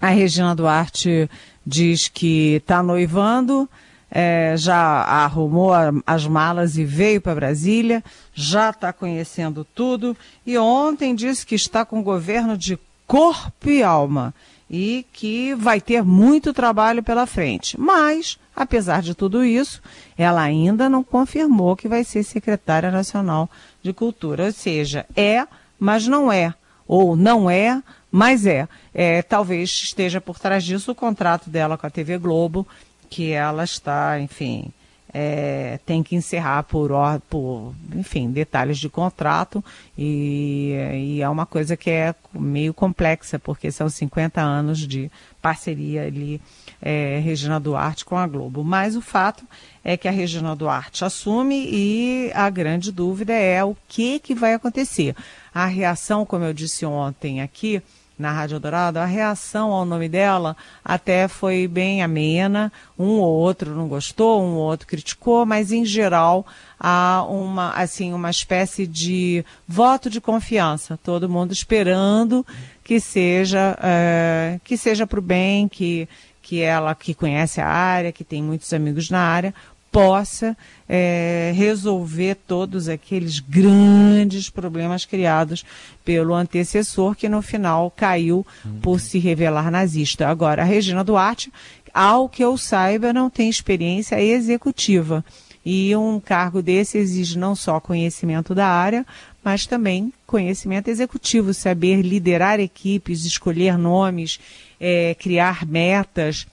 a 0.00 0.08
Regina 0.08 0.54
Duarte 0.54 1.28
diz 1.66 2.08
que 2.08 2.54
está 2.54 2.82
noivando, 2.82 3.68
é, 4.10 4.54
já 4.56 4.78
arrumou 5.02 5.72
as 6.06 6.26
malas 6.26 6.78
e 6.78 6.84
veio 6.84 7.20
para 7.20 7.34
Brasília, 7.34 8.02
já 8.32 8.70
está 8.70 8.90
conhecendo 8.90 9.66
tudo 9.74 10.16
e 10.46 10.56
ontem 10.56 11.14
disse 11.14 11.44
que 11.44 11.54
está 11.54 11.84
com 11.84 12.00
o 12.00 12.02
governo 12.02 12.56
de 12.56 12.78
corpo 13.06 13.68
e 13.68 13.82
alma 13.82 14.32
e 14.70 15.04
que 15.12 15.54
vai 15.56 15.78
ter 15.78 16.02
muito 16.02 16.54
trabalho 16.54 17.02
pela 17.02 17.26
frente. 17.26 17.78
Mas, 17.78 18.38
apesar 18.56 19.02
de 19.02 19.14
tudo 19.14 19.44
isso, 19.44 19.82
ela 20.16 20.40
ainda 20.40 20.88
não 20.88 21.04
confirmou 21.04 21.76
que 21.76 21.86
vai 21.86 22.02
ser 22.02 22.22
secretária 22.22 22.90
nacional 22.90 23.50
de 23.82 23.92
cultura, 23.92 24.46
ou 24.46 24.52
seja, 24.52 25.04
é 25.14 25.46
mas 25.78 26.06
não 26.06 26.32
é. 26.32 26.54
Ou 26.86 27.16
não 27.16 27.50
é, 27.50 27.82
mas 28.10 28.46
é. 28.46 28.68
é. 28.94 29.22
Talvez 29.22 29.70
esteja 29.70 30.20
por 30.20 30.38
trás 30.38 30.64
disso 30.64 30.92
o 30.92 30.94
contrato 30.94 31.50
dela 31.50 31.76
com 31.76 31.86
a 31.86 31.90
TV 31.90 32.18
Globo, 32.18 32.66
que 33.10 33.32
ela 33.32 33.64
está, 33.64 34.20
enfim, 34.20 34.72
é, 35.12 35.78
tem 35.86 36.02
que 36.02 36.16
encerrar 36.16 36.64
por, 36.64 36.90
por, 37.28 37.74
enfim, 37.94 38.30
detalhes 38.30 38.78
de 38.78 38.88
contrato 38.88 39.64
e, 39.96 40.72
e, 40.94 41.22
é 41.22 41.28
uma 41.28 41.46
coisa 41.46 41.76
que 41.76 41.90
é 41.90 42.14
meio 42.34 42.74
complexa, 42.74 43.38
porque 43.38 43.70
são 43.70 43.88
50 43.88 44.40
anos 44.40 44.80
de 44.80 45.10
parceria 45.40 46.04
ali, 46.04 46.40
é, 46.82 47.20
Regina 47.20 47.60
Duarte 47.60 48.04
com 48.04 48.16
a 48.16 48.26
Globo. 48.26 48.64
Mas 48.64 48.96
o 48.96 49.00
fato 49.00 49.44
é 49.82 49.96
que 49.96 50.08
a 50.08 50.10
Regina 50.10 50.56
Duarte 50.56 51.04
assume 51.04 51.68
e 51.70 52.30
a 52.34 52.50
grande 52.50 52.90
dúvida 52.90 53.32
é 53.32 53.62
o 53.64 53.76
que, 53.88 54.18
que 54.18 54.34
vai 54.34 54.54
acontecer. 54.54 55.14
A 55.54 55.66
reação, 55.66 56.26
como 56.26 56.44
eu 56.44 56.52
disse 56.52 56.84
ontem 56.84 57.40
aqui, 57.40 57.80
na 58.18 58.32
Rádio 58.32 58.58
Dourado, 58.58 58.98
a 58.98 59.04
reação 59.04 59.72
ao 59.72 59.84
nome 59.84 60.08
dela 60.08 60.56
até 60.84 61.28
foi 61.28 61.68
bem 61.68 62.02
amena. 62.02 62.72
Um 62.98 63.18
ou 63.18 63.34
outro 63.34 63.74
não 63.74 63.88
gostou, 63.88 64.42
um 64.42 64.54
ou 64.54 64.62
outro 64.62 64.86
criticou, 64.86 65.44
mas 65.44 65.70
em 65.70 65.84
geral 65.84 66.46
há 66.80 67.24
uma, 67.28 67.72
assim, 67.72 68.12
uma 68.12 68.30
espécie 68.30 68.86
de 68.86 69.44
voto 69.68 70.08
de 70.08 70.20
confiança. 70.20 70.98
Todo 71.02 71.28
mundo 71.28 71.52
esperando 71.52 72.44
que 72.82 73.00
seja, 73.00 73.76
é, 73.82 74.58
que 74.64 74.76
seja 74.76 75.06
para 75.06 75.18
o 75.18 75.22
bem, 75.22 75.68
que, 75.68 76.08
que 76.40 76.62
ela 76.62 76.94
que 76.94 77.14
conhece 77.14 77.60
a 77.60 77.68
área, 77.68 78.12
que 78.12 78.24
tem 78.24 78.42
muitos 78.42 78.72
amigos 78.72 79.10
na 79.10 79.20
área, 79.20 79.54
possa 79.96 80.54
é, 80.86 81.54
resolver 81.56 82.34
todos 82.46 82.86
aqueles 82.86 83.38
grandes 83.38 84.50
problemas 84.50 85.06
criados 85.06 85.64
pelo 86.04 86.34
antecessor, 86.34 87.16
que 87.16 87.30
no 87.30 87.40
final 87.40 87.90
caiu 87.96 88.46
por 88.82 89.00
se 89.00 89.18
revelar 89.18 89.70
nazista. 89.70 90.28
Agora, 90.28 90.60
a 90.60 90.64
Regina 90.66 91.02
Duarte, 91.02 91.50
ao 91.94 92.28
que 92.28 92.44
eu 92.44 92.58
saiba, 92.58 93.10
não 93.10 93.30
tem 93.30 93.48
experiência 93.48 94.22
executiva. 94.22 95.24
E 95.64 95.96
um 95.96 96.20
cargo 96.20 96.60
desse 96.60 96.98
exige 96.98 97.38
não 97.38 97.56
só 97.56 97.80
conhecimento 97.80 98.54
da 98.54 98.66
área, 98.68 99.04
mas 99.42 99.64
também 99.64 100.12
conhecimento 100.26 100.88
executivo, 100.88 101.54
saber 101.54 102.02
liderar 102.02 102.60
equipes, 102.60 103.24
escolher 103.24 103.78
nomes, 103.78 104.38
é, 104.78 105.16
criar 105.18 105.64
metas 105.64 106.46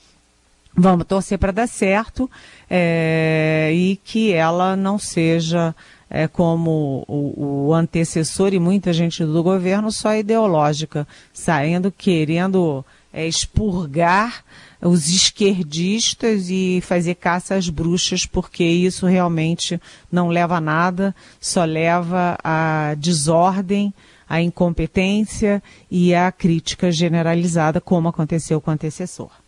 Vamos 0.75 1.05
torcer 1.05 1.37
para 1.37 1.51
dar 1.51 1.67
certo 1.67 2.29
é, 2.75 3.69
e 3.71 3.97
que 3.97 4.33
ela 4.33 4.75
não 4.75 4.97
seja 4.97 5.75
é, 6.09 6.27
como 6.27 7.05
o, 7.07 7.67
o, 7.67 7.73
antecessor 7.73 8.51
e 8.51 8.57
muita 8.57 8.91
gente 8.91 9.23
do 9.23 9.43
governo 9.43 9.91
só 9.91 10.15
ideológica, 10.15 11.07
saindo 11.31 11.91
querendo 11.91 12.83
é, 13.13 13.27
expurgar 13.27 14.43
os 14.81 15.07
esquerdistas 15.07 16.49
e 16.49 16.81
fazer 16.81 17.13
caça 17.13 17.53
às 17.53 17.69
bruxas, 17.69 18.25
porque 18.25 18.63
isso 18.63 19.05
realmente 19.05 19.79
não 20.11 20.29
leva 20.29 20.55
a 20.55 20.61
nada, 20.61 21.15
só 21.39 21.63
leva 21.65 22.39
a 22.43 22.95
desordem, 22.97 23.93
a 24.27 24.41
incompetência 24.41 25.61
e 25.91 26.15
a 26.15 26.31
crítica 26.31 26.91
generalizada, 26.91 27.79
como 27.79 28.09
aconteceu 28.09 28.59
com 28.59 28.71
o 28.71 28.73
antecessor. 28.73 29.42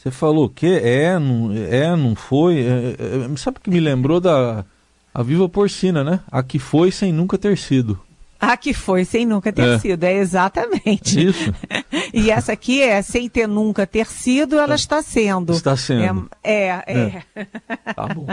Você 0.00 0.10
falou 0.10 0.48
que 0.48 0.66
é, 0.66 1.18
não, 1.18 1.52
é, 1.52 1.94
não 1.94 2.14
foi. 2.14 2.60
É, 2.60 2.96
é, 2.98 3.36
sabe 3.36 3.60
que 3.62 3.68
me 3.68 3.78
lembrou 3.78 4.18
da 4.18 4.64
a 5.12 5.22
Viva 5.22 5.46
Porcina, 5.46 6.02
né? 6.02 6.20
A 6.32 6.42
que 6.42 6.58
foi 6.58 6.90
sem 6.90 7.12
nunca 7.12 7.36
ter 7.36 7.58
sido. 7.58 8.00
A 8.40 8.56
que 8.56 8.72
foi 8.72 9.04
sem 9.04 9.26
nunca 9.26 9.52
ter 9.52 9.68
é. 9.68 9.78
sido, 9.78 10.02
é 10.04 10.14
exatamente. 10.14 11.22
Isso. 11.22 11.52
e 12.14 12.30
essa 12.30 12.52
aqui 12.52 12.80
é 12.80 13.02
sem 13.02 13.28
ter 13.28 13.46
nunca 13.46 13.86
ter 13.86 14.06
sido, 14.06 14.58
ela 14.58 14.72
é. 14.72 14.76
está 14.76 15.02
sendo. 15.02 15.52
Está 15.52 15.76
sendo. 15.76 16.30
É, 16.42 16.68
é. 16.86 17.22
é. 17.34 17.44
Tá 17.92 18.06
bom. 18.06 18.26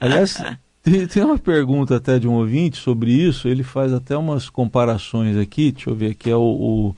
Aliás, 0.00 0.42
tem, 0.82 1.06
tem, 1.06 1.22
uma 1.22 1.36
pergunta 1.36 1.94
até 1.94 2.18
de 2.18 2.26
um 2.26 2.32
ouvinte 2.32 2.78
sobre 2.78 3.10
isso, 3.10 3.48
ele 3.48 3.62
faz 3.62 3.92
até 3.92 4.16
umas 4.16 4.48
comparações 4.48 5.36
aqui, 5.36 5.72
deixa 5.72 5.90
eu 5.90 5.94
ver 5.94 6.12
aqui, 6.12 6.30
é 6.30 6.36
o, 6.36 6.40
o 6.40 6.96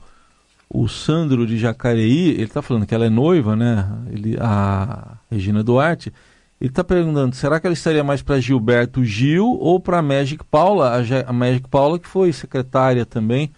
o 0.69 0.87
Sandro 0.87 1.45
de 1.45 1.57
Jacareí, 1.57 2.29
ele 2.31 2.43
está 2.43 2.61
falando 2.61 2.85
que 2.85 2.93
ela 2.93 3.05
é 3.05 3.09
noiva, 3.09 3.55
né? 3.55 3.87
Ele, 4.11 4.37
a 4.39 5.17
Regina 5.29 5.63
Duarte. 5.63 6.11
Ele 6.59 6.69
está 6.69 6.83
perguntando, 6.83 7.35
será 7.35 7.59
que 7.59 7.67
ela 7.67 7.73
estaria 7.73 8.03
mais 8.03 8.21
para 8.21 8.39
Gilberto 8.39 9.03
Gil 9.03 9.45
ou 9.59 9.79
para 9.79 10.01
Magic 10.01 10.43
Paula? 10.45 10.97
A, 10.97 11.29
a 11.29 11.33
Magic 11.33 11.67
Paula 11.67 11.99
que 11.99 12.07
foi 12.07 12.31
secretária 12.31 13.05
também 13.05 13.51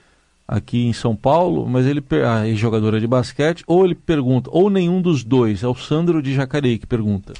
aqui 0.47 0.85
em 0.85 0.93
São 0.93 1.15
Paulo, 1.15 1.67
mas 1.67 1.85
ele 1.85 2.03
a 2.25 2.53
jogadora 2.55 2.99
de 2.99 3.07
basquete, 3.07 3.63
ou 3.67 3.83
ele 3.83 3.93
pergunta, 3.93 4.49
ou 4.51 4.69
nenhum 4.69 5.01
dos 5.01 5.23
dois, 5.23 5.61
é 5.61 5.67
o 5.67 5.75
Sandro 5.75 6.21
de 6.21 6.33
Jacareí 6.33 6.77
que 6.77 6.87
pergunta. 6.87 7.33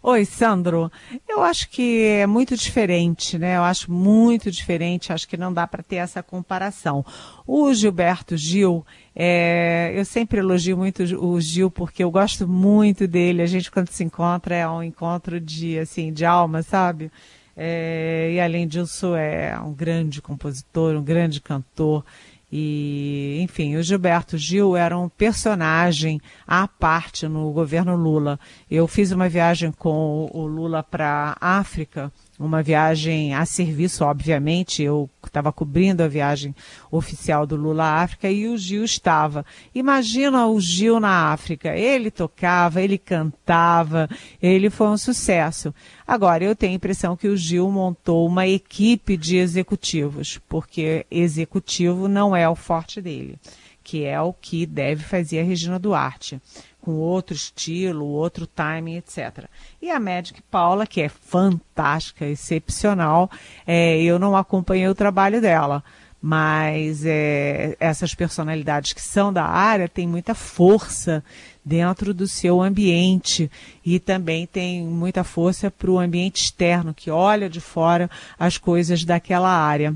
Oi, 0.00 0.24
Sandro. 0.24 0.92
Eu 1.28 1.42
acho 1.42 1.68
que 1.68 2.04
é 2.04 2.26
muito 2.26 2.56
diferente, 2.56 3.36
né? 3.36 3.56
Eu 3.56 3.64
acho 3.64 3.90
muito 3.90 4.48
diferente. 4.48 5.12
Acho 5.12 5.26
que 5.26 5.36
não 5.36 5.52
dá 5.52 5.66
para 5.66 5.82
ter 5.82 5.96
essa 5.96 6.22
comparação. 6.22 7.04
O 7.44 7.74
Gilberto 7.74 8.36
Gil, 8.36 8.86
é, 9.14 9.92
eu 9.96 10.04
sempre 10.04 10.38
elogio 10.38 10.76
muito 10.76 11.02
o 11.02 11.40
Gil 11.40 11.68
porque 11.68 12.04
eu 12.04 12.12
gosto 12.12 12.46
muito 12.46 13.08
dele. 13.08 13.42
A 13.42 13.46
gente 13.46 13.72
quando 13.72 13.88
se 13.88 14.04
encontra 14.04 14.54
é 14.54 14.68
um 14.68 14.84
encontro 14.84 15.40
de 15.40 15.76
assim 15.80 16.12
de 16.12 16.24
alma, 16.24 16.62
sabe? 16.62 17.10
É, 17.56 18.30
e 18.34 18.40
além 18.40 18.68
disso 18.68 19.16
é 19.16 19.58
um 19.58 19.74
grande 19.74 20.22
compositor, 20.22 20.94
um 20.94 21.02
grande 21.02 21.40
cantor 21.40 22.04
E, 22.50 23.38
enfim, 23.42 23.76
o 23.76 23.82
Gilberto 23.82 24.38
Gil 24.38 24.74
era 24.74 24.98
um 24.98 25.08
personagem 25.08 26.20
à 26.46 26.66
parte 26.66 27.28
no 27.28 27.52
governo 27.52 27.94
Lula. 27.94 28.40
Eu 28.70 28.88
fiz 28.88 29.12
uma 29.12 29.28
viagem 29.28 29.70
com 29.70 30.30
o 30.32 30.46
Lula 30.46 30.82
para 30.82 31.36
a 31.40 31.58
África 31.58 32.10
uma 32.38 32.62
viagem 32.62 33.34
a 33.34 33.44
serviço, 33.44 34.04
obviamente. 34.04 34.82
Eu 34.82 35.10
estava 35.24 35.52
cobrindo 35.52 36.02
a 36.02 36.08
viagem 36.08 36.54
oficial 36.90 37.46
do 37.46 37.56
Lula 37.56 37.84
à 37.84 38.02
África 38.02 38.30
e 38.30 38.48
o 38.48 38.56
Gil 38.56 38.84
estava. 38.84 39.44
Imagina 39.74 40.46
o 40.46 40.60
Gil 40.60 41.00
na 41.00 41.32
África. 41.32 41.76
Ele 41.76 42.10
tocava, 42.10 42.80
ele 42.80 42.96
cantava, 42.96 44.08
ele 44.40 44.70
foi 44.70 44.88
um 44.88 44.96
sucesso. 44.96 45.74
Agora, 46.06 46.44
eu 46.44 46.54
tenho 46.54 46.72
a 46.72 46.76
impressão 46.76 47.16
que 47.16 47.28
o 47.28 47.36
Gil 47.36 47.70
montou 47.70 48.26
uma 48.26 48.46
equipe 48.46 49.16
de 49.16 49.36
executivos, 49.36 50.40
porque 50.48 51.04
executivo 51.10 52.08
não 52.08 52.34
é 52.34 52.48
o 52.48 52.54
forte 52.54 53.00
dele, 53.00 53.36
que 53.82 54.04
é 54.04 54.20
o 54.20 54.32
que 54.32 54.64
deve 54.64 55.02
fazer 55.02 55.40
a 55.40 55.44
Regina 55.44 55.78
Duarte 55.78 56.40
com 56.80 56.92
outro 56.92 57.34
estilo, 57.34 58.06
outro 58.06 58.46
timing, 58.46 58.96
etc. 58.96 59.44
E 59.80 59.90
a 59.90 60.00
Magic 60.00 60.40
Paula, 60.50 60.86
que 60.86 61.00
é 61.00 61.08
fantástica, 61.08 62.24
excepcional, 62.26 63.30
é, 63.66 64.00
eu 64.02 64.18
não 64.18 64.36
acompanhei 64.36 64.88
o 64.88 64.94
trabalho 64.94 65.40
dela, 65.40 65.82
mas 66.20 67.04
é, 67.04 67.76
essas 67.78 68.14
personalidades 68.14 68.92
que 68.92 69.02
são 69.02 69.32
da 69.32 69.44
área 69.44 69.88
têm 69.88 70.06
muita 70.06 70.34
força 70.34 71.22
dentro 71.64 72.14
do 72.14 72.26
seu 72.26 72.62
ambiente 72.62 73.50
e 73.84 74.00
também 74.00 74.46
tem 74.46 74.82
muita 74.82 75.22
força 75.22 75.70
para 75.70 75.90
o 75.90 75.98
ambiente 75.98 76.42
externo, 76.42 76.94
que 76.94 77.10
olha 77.10 77.48
de 77.48 77.60
fora 77.60 78.10
as 78.38 78.56
coisas 78.56 79.04
daquela 79.04 79.50
área. 79.50 79.94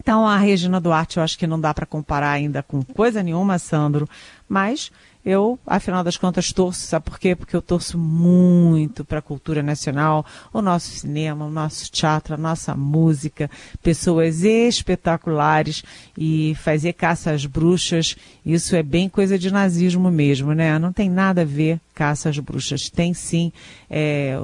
Então, 0.00 0.26
a 0.26 0.38
Regina 0.38 0.80
Duarte, 0.80 1.16
eu 1.16 1.22
acho 1.22 1.38
que 1.38 1.46
não 1.46 1.60
dá 1.60 1.74
para 1.74 1.84
comparar 1.84 2.30
ainda 2.30 2.62
com 2.62 2.82
coisa 2.82 3.22
nenhuma, 3.22 3.58
Sandro, 3.58 4.08
mas 4.48 4.90
eu, 5.26 5.58
afinal 5.66 6.04
das 6.04 6.16
contas, 6.16 6.52
torço, 6.52 6.86
sabe 6.86 7.06
por 7.06 7.18
quê? 7.18 7.34
Porque 7.34 7.56
eu 7.56 7.60
torço 7.60 7.98
muito 7.98 9.04
para 9.04 9.18
a 9.18 9.22
cultura 9.22 9.60
nacional, 9.60 10.24
o 10.52 10.62
nosso 10.62 10.88
cinema, 10.92 11.46
o 11.46 11.50
nosso 11.50 11.90
teatro, 11.90 12.34
a 12.34 12.36
nossa 12.36 12.76
música, 12.76 13.50
pessoas 13.82 14.44
espetaculares 14.44 15.82
e 16.16 16.54
fazer 16.54 16.92
caça 16.92 17.32
às 17.32 17.44
bruxas, 17.44 18.16
isso 18.44 18.76
é 18.76 18.84
bem 18.84 19.08
coisa 19.08 19.36
de 19.36 19.52
nazismo 19.52 20.12
mesmo, 20.12 20.52
né? 20.52 20.78
Não 20.78 20.92
tem 20.92 21.10
nada 21.10 21.42
a 21.42 21.44
ver 21.44 21.80
caça 21.92 22.28
às 22.28 22.38
bruxas, 22.38 22.88
tem 22.88 23.12
sim 23.12 23.52
é, 23.90 24.38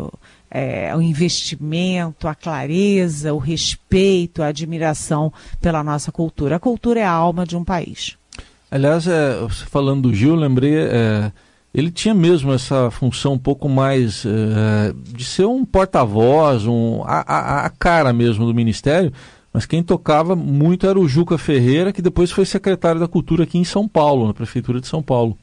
é, 0.50 0.96
o 0.96 1.00
investimento, 1.00 2.26
a 2.26 2.34
clareza, 2.34 3.32
o 3.32 3.38
respeito, 3.38 4.42
a 4.42 4.48
admiração 4.48 5.32
pela 5.60 5.84
nossa 5.84 6.10
cultura. 6.10 6.56
A 6.56 6.60
cultura 6.60 6.98
é 6.98 7.04
a 7.04 7.10
alma 7.12 7.46
de 7.46 7.56
um 7.56 7.62
país. 7.62 8.16
Aliás, 8.72 9.06
é, 9.06 9.46
falando 9.68 10.08
do 10.08 10.14
Gil, 10.14 10.34
lembrei, 10.34 10.74
é, 10.74 11.30
ele 11.74 11.90
tinha 11.90 12.14
mesmo 12.14 12.54
essa 12.54 12.90
função 12.90 13.34
um 13.34 13.38
pouco 13.38 13.68
mais 13.68 14.24
é, 14.24 14.94
de 15.14 15.26
ser 15.26 15.44
um 15.44 15.62
porta-voz, 15.62 16.66
um, 16.66 17.02
a, 17.04 17.20
a, 17.20 17.66
a, 17.66 17.70
cara 17.70 18.14
mesmo 18.14 18.46
do 18.46 18.54
Ministério, 18.54 19.12
mas 19.52 19.66
quem 19.66 19.82
tocava 19.82 20.34
muito 20.34 20.86
era 20.86 20.98
o 20.98 21.06
Juca 21.06 21.36
Ferreira, 21.36 21.92
que 21.92 22.00
depois 22.00 22.30
foi 22.30 22.46
secretário 22.46 22.98
da 22.98 23.06
Cultura 23.06 23.44
aqui 23.44 23.58
em 23.58 23.64
São 23.64 23.86
Paulo, 23.86 24.26
na 24.26 24.32
Prefeitura 24.32 24.80
de 24.80 24.86
São 24.86 25.02
Paulo. 25.02 25.36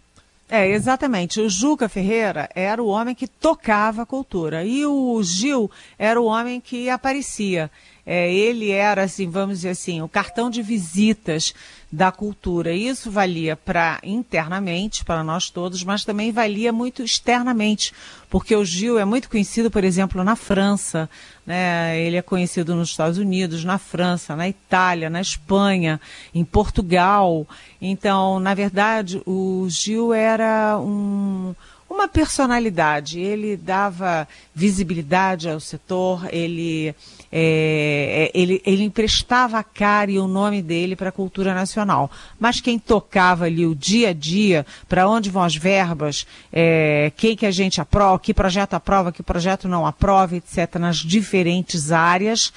É, 0.50 0.68
exatamente. 0.72 1.40
O 1.40 1.48
Juca 1.48 1.88
Ferreira 1.88 2.50
era 2.56 2.82
o 2.82 2.88
homem 2.88 3.14
que 3.14 3.28
tocava 3.28 4.02
a 4.02 4.06
cultura 4.08 4.66
e 4.66 4.84
o 4.84 5.22
Gil 5.22 5.70
era 6.00 6.20
o 6.20 6.26
homem 6.26 6.60
que 6.60 6.90
aparecia. 6.90 7.70
É, 8.12 8.34
ele 8.34 8.72
era, 8.72 9.04
assim, 9.04 9.30
vamos 9.30 9.58
dizer 9.58 9.70
assim, 9.70 10.01
o 10.01 10.10
cartão 10.10 10.50
de 10.50 10.63
visitas 10.63 11.54
da 11.92 12.12
cultura. 12.12 12.74
Isso 12.74 13.12
valia 13.12 13.56
para 13.56 14.00
internamente, 14.01 15.06
para 15.06 15.24
nós 15.24 15.51
todos, 15.51 15.84
mas 15.84 16.04
também 16.04 16.32
valia 16.32 16.74
muito 16.74 17.04
externamente, 17.04 17.94
porque 18.28 18.56
o 18.56 18.66
Gil 18.66 18.98
é 18.98 19.06
muito 19.06 19.30
conhecido, 19.30 19.70
por 19.70 19.84
exemplo, 19.84 20.24
na 20.24 20.36
França, 20.36 21.08
né? 21.46 22.01
ele 22.01 22.18
é 22.18 22.22
conhecido 22.24 22.74
nos 22.74 22.89
Estados 22.89 23.20
Unidos, 23.20 23.63
na 23.63 23.78
França, 23.78 24.36
na 24.36 24.50
Itália, 24.50 25.08
na 25.08 25.22
Espanha, 25.22 26.02
em 26.34 26.43
Portugal. 26.43 27.48
Então, 27.80 28.39
na 28.39 28.56
verdade, 28.56 29.22
o 29.24 29.67
Gil 29.69 30.15
era 30.15 30.80
um 30.80 31.54
uma 31.89 32.08
personalidade. 32.08 33.19
Ele 33.19 33.58
dava 33.58 34.28
visibilidade 34.54 35.49
ao 35.49 35.60
setor, 35.60 36.28
ele, 36.32 36.93
é, 37.32 38.32
é, 38.32 38.32
ele, 38.34 38.62
ele 38.65 38.84
emprestava 38.84 39.58
a 39.58 39.63
cara 39.63 40.12
e 40.12 40.19
o 40.19 40.28
nome 40.28 40.62
dele 40.62 40.95
para 40.95 41.10
a 41.10 41.12
cultura 41.12 41.54
nacional. 41.54 42.12
Mas 42.39 42.62
quem 42.62 42.78
tocava 42.78 43.45
ali 43.45 43.65
o 43.65 43.73
dia 43.73 44.10
a 44.10 44.13
dia, 44.13 44.65
para 44.88 45.10
onde 45.10 45.30
vão 45.30 45.41
as 45.41 45.56
verbas, 45.56 46.28
é, 46.54 47.12
quem 47.17 47.36
que 47.36 47.45
a 47.45 47.52
gente 47.52 47.82
aprova, 47.82 48.19
que 48.19 48.34
projeto 48.34 48.75
aprova, 48.75 49.12
que 49.12 49.23
projeto 49.23 49.67
não 49.67 49.86
aprova, 49.86 50.36
etc., 50.36 50.75
nas 50.75 50.97
diferentes 50.97 51.91
áreas, 51.91 52.54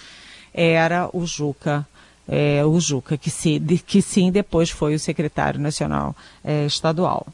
era 0.52 1.08
o 1.12 1.24
Juca. 1.24 1.86
É, 2.28 2.64
o 2.64 2.78
Juca, 2.78 3.16
que, 3.16 3.30
se, 3.30 3.58
que 3.86 4.00
sim 4.00 4.30
depois 4.30 4.70
foi 4.70 4.94
o 4.94 4.98
secretário 4.98 5.58
nacional 5.58 6.14
é, 6.44 6.66
estadual. 6.66 7.26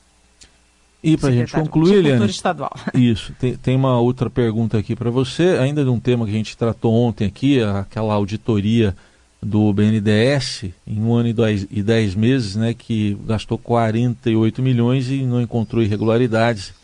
E 1.02 1.16
para 1.16 1.28
a 1.28 1.32
gente 1.32 1.52
concluir, 1.52 1.98
Eliane, 1.98 2.26
estadual. 2.26 2.72
isso, 2.92 3.32
tem, 3.38 3.56
tem 3.56 3.76
uma 3.76 4.00
outra 4.00 4.28
pergunta 4.28 4.76
aqui 4.76 4.96
para 4.96 5.11
você, 5.11 5.56
ainda 5.61 5.84
de 5.84 5.90
um 5.90 6.00
tema 6.00 6.24
que 6.24 6.32
a 6.32 6.34
gente 6.34 6.56
tratou 6.56 6.92
ontem 6.92 7.24
aqui, 7.24 7.62
aquela 7.62 8.14
auditoria 8.14 8.96
do 9.40 9.72
BNDES, 9.72 10.64
em 10.84 11.00
um 11.00 11.14
ano 11.14 11.28
e, 11.28 11.32
dois, 11.32 11.66
e 11.70 11.82
dez 11.82 12.14
meses, 12.16 12.56
né, 12.56 12.74
que 12.74 13.16
gastou 13.24 13.56
48 13.56 14.61
milhões 14.61 15.08
e 15.08 15.22
não 15.22 15.40
encontrou 15.40 15.82
irregularidades 15.82 16.74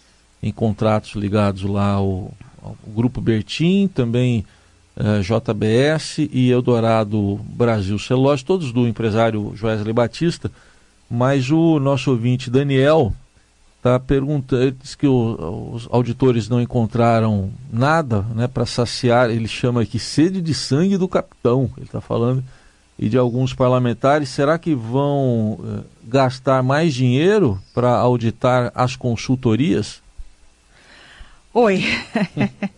em 0.41 0.53
contratos 0.53 1.15
ligados 1.15 1.63
lá 1.63 1.93
ao, 1.93 2.33
ao 2.63 2.77
Grupo 2.87 3.21
Bertim, 3.21 3.91
também 3.93 4.45
uh, 4.97 5.19
eh, 5.19 5.21
JBS 5.23 6.19
e 6.31 6.51
Eldorado 6.51 7.41
Brasil 7.49 7.99
Celulose, 7.99 8.45
todos 8.45 8.71
do 8.71 8.87
empresário 8.87 9.53
Joesley 9.57 9.93
Batista, 9.93 10.51
mas 11.11 11.51
o 11.51 11.81
nosso 11.81 12.11
ouvinte 12.11 12.51
Daniel 12.51 13.13
está 13.85 14.01
perguntando, 14.01 14.73
diz 14.83 14.95
que 14.95 15.07
o, 15.07 15.73
os 15.75 15.87
auditores 15.91 16.49
não 16.49 16.59
encontraram 16.59 17.51
nada 17.71 18.23
né, 18.35 18.49
para 18.49 18.65
saciar, 18.65 19.29
ele 19.29 19.47
chama 19.47 19.83
aqui 19.83 19.99
sede 19.99 20.41
de 20.41 20.55
sangue 20.55 20.97
do 20.97 21.07
capitão, 21.07 21.71
ele 21.77 21.85
está 21.85 22.01
falando, 22.01 22.43
e 22.99 23.11
de 23.11 23.19
alguns 23.19 23.53
parlamentares. 23.53 24.31
Será 24.31 24.57
que 24.57 24.75
vão 24.75 25.59
eh, 25.63 25.81
gastar 26.05 26.63
mais 26.63 26.95
dinheiro 26.95 27.61
para 27.75 27.91
auditar 27.91 28.73
as 28.75 28.97
consultorias? 28.97 30.01
Oi. 31.57 31.85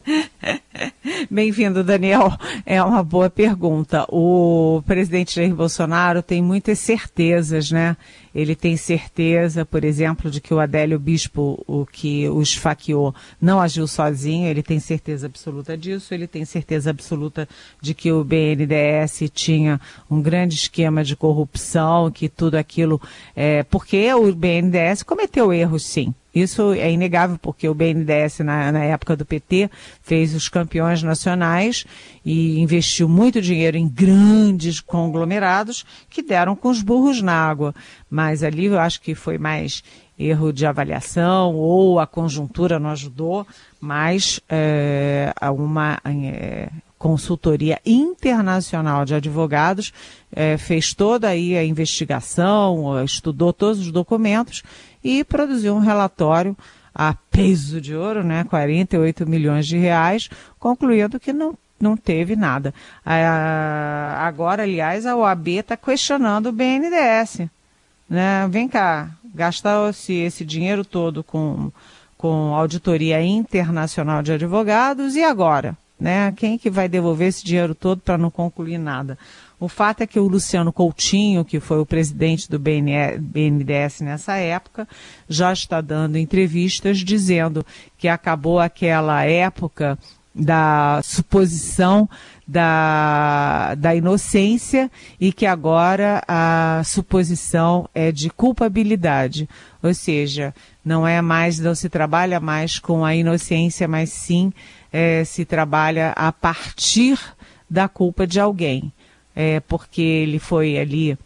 Bem-vindo, 1.30 1.82
Daniel. 1.82 2.30
É 2.66 2.82
uma 2.82 3.02
boa 3.02 3.30
pergunta. 3.30 4.04
O 4.10 4.82
presidente 4.84 5.34
Jair 5.36 5.54
Bolsonaro 5.54 6.22
tem 6.22 6.42
muitas 6.42 6.78
certezas, 6.80 7.70
né? 7.70 7.96
Ele 8.34 8.54
tem 8.54 8.76
certeza, 8.76 9.64
por 9.64 9.82
exemplo, 9.82 10.30
de 10.30 10.42
que 10.42 10.52
o 10.52 10.60
Adélio 10.60 10.98
Bispo, 10.98 11.64
o 11.66 11.86
que 11.86 12.28
o 12.28 12.42
esfaqueou, 12.42 13.14
não 13.40 13.62
agiu 13.62 13.86
sozinho. 13.86 14.46
Ele 14.46 14.62
tem 14.62 14.78
certeza 14.78 15.26
absoluta 15.26 15.74
disso. 15.74 16.12
Ele 16.12 16.26
tem 16.26 16.44
certeza 16.44 16.90
absoluta 16.90 17.48
de 17.80 17.94
que 17.94 18.12
o 18.12 18.22
BNDES 18.22 19.30
tinha 19.32 19.80
um 20.10 20.20
grande 20.20 20.54
esquema 20.54 21.02
de 21.02 21.16
corrupção, 21.16 22.10
que 22.10 22.28
tudo 22.28 22.56
aquilo. 22.56 23.00
É, 23.34 23.62
porque 23.62 24.12
o 24.12 24.34
BNDES 24.34 25.02
cometeu 25.02 25.50
erros, 25.50 25.82
sim. 25.86 26.14
Isso 26.36 26.74
é 26.74 26.92
inegável, 26.92 27.38
porque 27.40 27.66
o 27.66 27.72
BNDES, 27.72 28.40
na, 28.40 28.70
na, 28.70 28.84
época 28.84 29.16
do 29.16 29.24
PT, 29.24 29.70
fez 30.02 30.34
os 30.34 30.50
campeões 30.50 31.02
nacionais 31.02 31.86
e 32.22 32.60
investiu 32.60 33.08
muito 33.08 33.40
dinheiro 33.40 33.78
em 33.78 33.88
grandes 33.88 34.78
conglomerados 34.78 35.86
que 36.10 36.22
deram 36.22 36.54
com 36.54 36.68
os 36.68 36.82
burros 36.82 37.22
na 37.22 37.32
água. 37.32 37.74
Mas 38.10 38.42
ali 38.42 38.66
eu 38.66 38.78
acho 38.78 39.00
que 39.00 39.14
foi 39.14 39.38
mais 39.38 39.82
erro 40.18 40.52
de 40.52 40.66
avaliação 40.66 41.54
ou 41.54 41.98
a 41.98 42.06
conjuntura 42.06 42.78
não 42.78 42.90
ajudou, 42.90 43.46
mas 43.80 44.38
é, 44.46 45.32
uma 45.50 45.98
é, 46.04 46.68
consultoria 46.98 47.80
internacional 47.84 49.04
de 49.04 49.14
advogados 49.14 49.92
é, 50.34 50.56
fez 50.56 50.94
toda 50.94 51.28
aí 51.28 51.56
a 51.56 51.64
investigação, 51.64 53.02
estudou 53.04 53.52
todos 53.52 53.80
os 53.80 53.92
documentos 53.92 54.62
e 55.04 55.22
produziu 55.24 55.74
um 55.74 55.80
relatório 55.80 56.56
a 56.94 57.14
peso 57.30 57.80
de 57.80 57.94
ouro, 57.94 58.24
né, 58.24 58.44
48 58.44 59.28
milhões 59.28 59.66
de 59.66 59.76
reais, 59.76 60.30
concluindo 60.58 61.20
que 61.20 61.32
não, 61.32 61.54
não 61.78 61.94
teve 61.94 62.34
nada. 62.34 62.72
Agora, 64.18 64.62
aliás, 64.62 65.04
a 65.04 65.14
OAB 65.14 65.48
está 65.48 65.76
questionando 65.76 66.46
o 66.46 66.52
BNDES. 66.52 67.48
Né? 68.08 68.48
Vem 68.48 68.66
cá, 68.66 69.10
gastou-se 69.34 70.12
esse 70.12 70.44
dinheiro 70.44 70.84
todo 70.84 71.22
com, 71.22 71.70
com 72.16 72.54
auditoria 72.54 73.22
internacional 73.22 74.22
de 74.22 74.32
advogados 74.32 75.16
e 75.16 75.22
agora? 75.22 75.76
Né? 75.98 76.32
Quem 76.36 76.58
que 76.58 76.70
vai 76.70 76.88
devolver 76.88 77.28
esse 77.28 77.44
dinheiro 77.44 77.74
todo 77.74 78.00
para 78.00 78.18
não 78.18 78.30
concluir 78.30 78.78
nada? 78.78 79.18
O 79.58 79.68
fato 79.68 80.02
é 80.02 80.06
que 80.06 80.20
o 80.20 80.28
Luciano 80.28 80.72
Coutinho, 80.72 81.44
que 81.44 81.58
foi 81.58 81.80
o 81.80 81.86
presidente 81.86 82.50
do 82.50 82.58
BNDES 82.58 84.00
nessa 84.02 84.36
época, 84.36 84.86
já 85.28 85.50
está 85.52 85.80
dando 85.80 86.18
entrevistas 86.18 86.98
dizendo 86.98 87.64
que 87.96 88.06
acabou 88.06 88.60
aquela 88.60 89.24
época 89.24 89.98
da 90.34 91.00
suposição 91.02 92.06
da, 92.46 93.74
da 93.76 93.94
inocência 93.94 94.90
e 95.18 95.32
que 95.32 95.46
agora 95.46 96.22
a 96.28 96.82
suposição 96.84 97.88
é 97.94 98.12
de 98.12 98.28
culpabilidade. 98.28 99.48
Ou 99.82 99.94
seja, 99.94 100.54
não 100.84 101.06
é 101.06 101.22
mais, 101.22 101.58
não 101.58 101.74
se 101.74 101.88
trabalha 101.88 102.38
mais 102.38 102.78
com 102.78 103.04
a 103.04 103.14
inocência, 103.14 103.88
mas 103.88 104.10
sim 104.10 104.52
é, 104.96 105.24
se 105.24 105.44
trabalha 105.44 106.12
a 106.12 106.32
partir 106.32 107.20
da 107.68 107.86
culpa 107.86 108.26
de 108.26 108.40
alguém. 108.40 108.90
É, 109.34 109.60
porque 109.60 110.00
ele 110.00 110.38
foi 110.38 110.78
ali 110.78 111.18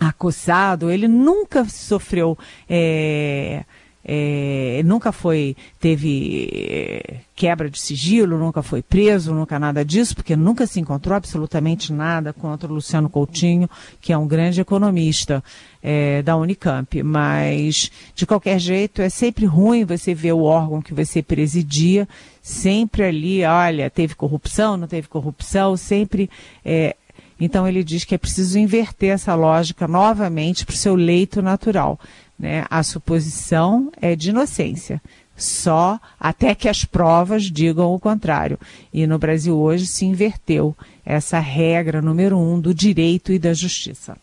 acossado, 0.00 0.90
ele 0.90 1.06
nunca 1.06 1.64
sofreu. 1.66 2.36
É, 2.68 3.62
é, 4.10 4.80
nunca 4.86 5.12
foi, 5.12 5.54
teve 5.78 6.48
é, 6.50 7.16
quebra 7.36 7.68
de 7.68 7.78
sigilo, 7.78 8.38
nunca 8.38 8.62
foi 8.62 8.80
preso, 8.80 9.34
nunca 9.34 9.58
nada 9.58 9.84
disso, 9.84 10.14
porque 10.14 10.34
nunca 10.34 10.66
se 10.66 10.80
encontrou 10.80 11.14
absolutamente 11.14 11.92
nada 11.92 12.32
contra 12.32 12.70
o 12.70 12.74
Luciano 12.74 13.10
Coutinho, 13.10 13.68
que 14.00 14.10
é 14.10 14.16
um 14.16 14.26
grande 14.26 14.62
economista 14.62 15.44
é, 15.82 16.22
da 16.22 16.36
Unicamp. 16.36 17.02
Mas, 17.02 17.92
de 18.14 18.24
qualquer 18.24 18.58
jeito, 18.58 19.02
é 19.02 19.10
sempre 19.10 19.44
ruim 19.44 19.84
você 19.84 20.14
ver 20.14 20.32
o 20.32 20.42
órgão 20.42 20.80
que 20.80 20.94
você 20.94 21.22
presidia, 21.22 22.08
sempre 22.48 23.04
ali, 23.04 23.44
olha, 23.44 23.90
teve 23.90 24.14
corrupção, 24.14 24.78
não 24.78 24.88
teve 24.88 25.06
corrupção, 25.06 25.76
sempre. 25.76 26.30
É, 26.64 26.96
então 27.38 27.68
ele 27.68 27.84
diz 27.84 28.04
que 28.04 28.14
é 28.14 28.18
preciso 28.18 28.58
inverter 28.58 29.10
essa 29.10 29.34
lógica 29.34 29.86
novamente 29.86 30.64
para 30.64 30.72
o 30.72 30.76
seu 30.76 30.94
leito 30.94 31.42
natural. 31.42 32.00
Né? 32.38 32.64
A 32.70 32.82
suposição 32.82 33.92
é 34.00 34.16
de 34.16 34.30
inocência, 34.30 35.00
só 35.36 36.00
até 36.18 36.54
que 36.54 36.70
as 36.70 36.86
provas 36.86 37.44
digam 37.44 37.92
o 37.92 38.00
contrário. 38.00 38.58
E 38.94 39.06
no 39.06 39.18
Brasil 39.18 39.54
hoje 39.54 39.86
se 39.86 40.06
inverteu 40.06 40.74
essa 41.04 41.38
regra 41.38 42.00
número 42.00 42.38
um 42.38 42.58
do 42.58 42.72
direito 42.72 43.30
e 43.30 43.38
da 43.38 43.52
justiça. 43.52 44.16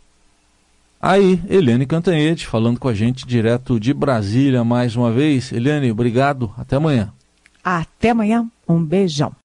Aí, 0.99 1.39
Eliane 1.47 1.85
Cantanhete 1.85 2.47
falando 2.47 2.79
com 2.79 2.87
a 2.87 2.93
gente 2.93 3.27
direto 3.27 3.79
de 3.79 3.93
Brasília 3.93 4.63
mais 4.63 4.95
uma 4.95 5.11
vez. 5.11 5.51
Eliane, 5.51 5.91
obrigado. 5.91 6.51
Até 6.57 6.77
amanhã. 6.77 7.13
Até 7.65 8.11
amanhã. 8.11 8.47
Um 8.69 8.83
beijão. 8.83 9.35